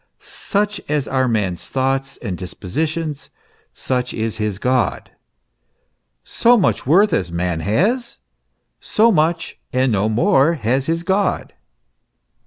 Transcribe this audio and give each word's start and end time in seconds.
Such 0.25 0.81
as 0.89 1.07
are 1.07 1.25
a 1.25 1.29
man's 1.29 1.67
thoughts 1.67 2.17
and 2.23 2.35
disposi 2.35 2.87
tions, 2.87 3.29
such 3.75 4.15
is 4.15 4.37
his 4.37 4.57
God; 4.57 5.11
so 6.23 6.57
much 6.57 6.87
worth 6.87 7.13
as 7.13 7.29
a 7.29 7.33
man 7.35 7.59
has, 7.59 8.17
so 8.79 9.11
much 9.11 9.59
and 9.71 9.91
no 9.91 10.09
more 10.09 10.55
has 10.55 10.87
his 10.87 11.03
God. 11.03 11.53